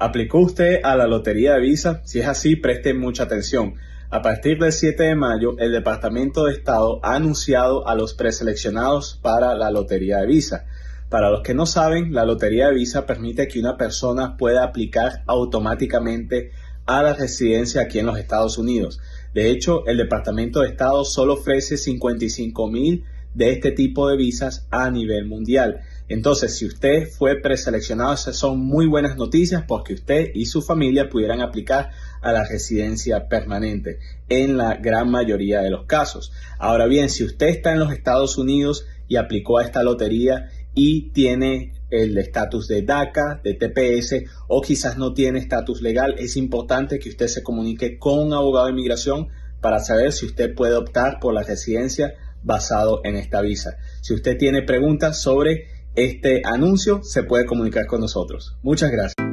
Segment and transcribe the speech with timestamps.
[0.00, 2.02] ¿Aplicó usted a la Lotería de Visa?
[2.04, 3.74] Si es así, preste mucha atención.
[4.10, 9.18] A partir del 7 de mayo, el Departamento de Estado ha anunciado a los preseleccionados
[9.22, 10.66] para la Lotería de Visa.
[11.08, 15.24] Para los que no saben, la Lotería de Visa permite que una persona pueda aplicar
[15.26, 16.52] automáticamente
[16.86, 19.00] a la residencia aquí en los Estados Unidos.
[19.38, 24.66] De hecho, el Departamento de Estado solo ofrece 55 mil de este tipo de visas
[24.72, 25.82] a nivel mundial.
[26.08, 31.08] Entonces, si usted fue preseleccionado, esas son muy buenas noticias porque usted y su familia
[31.08, 36.32] pudieran aplicar a la residencia permanente en la gran mayoría de los casos.
[36.58, 41.10] Ahora bien, si usted está en los Estados Unidos y aplicó a esta lotería y
[41.10, 46.98] tiene el estatus de DACA, de TPS o quizás no tiene estatus legal, es importante
[46.98, 49.28] que usted se comunique con un abogado de inmigración
[49.60, 53.78] para saber si usted puede optar por la residencia basado en esta visa.
[54.00, 58.56] Si usted tiene preguntas sobre este anuncio, se puede comunicar con nosotros.
[58.62, 59.27] Muchas gracias.